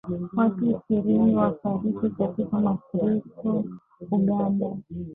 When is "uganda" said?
4.11-4.77